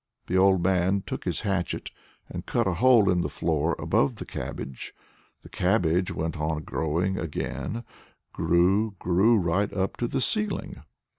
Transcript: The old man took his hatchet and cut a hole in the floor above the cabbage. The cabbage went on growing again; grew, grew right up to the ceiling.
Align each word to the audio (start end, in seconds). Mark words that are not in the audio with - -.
The 0.25 0.35
old 0.35 0.63
man 0.63 1.03
took 1.05 1.25
his 1.25 1.41
hatchet 1.41 1.91
and 2.27 2.47
cut 2.47 2.65
a 2.65 2.73
hole 2.73 3.07
in 3.07 3.21
the 3.21 3.29
floor 3.29 3.75
above 3.77 4.15
the 4.15 4.25
cabbage. 4.25 4.95
The 5.43 5.49
cabbage 5.49 6.11
went 6.11 6.37
on 6.39 6.63
growing 6.63 7.19
again; 7.19 7.83
grew, 8.33 8.95
grew 8.97 9.37
right 9.37 9.71
up 9.71 9.97
to 9.97 10.07
the 10.07 10.19
ceiling. 10.19 10.81